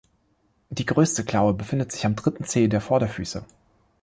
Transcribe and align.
Die 0.71 0.87
größte 0.87 1.23
Klaue 1.25 1.53
befindet 1.53 2.03
am 2.03 2.15
dritten 2.15 2.43
Zeh 2.45 2.67
der 2.67 2.81
Vorderfüße. 2.81 3.45